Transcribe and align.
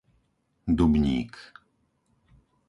Dubník 0.77 1.35